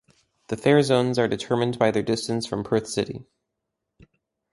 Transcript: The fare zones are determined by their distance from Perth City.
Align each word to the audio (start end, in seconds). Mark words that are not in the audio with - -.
The 0.47 0.57
fare 0.57 0.81
zones 0.81 1.19
are 1.19 1.27
determined 1.27 1.77
by 1.77 1.91
their 1.91 2.01
distance 2.01 2.47
from 2.47 2.63
Perth 2.63 2.87
City. 2.87 3.23